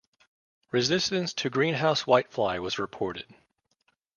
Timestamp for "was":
2.59-2.79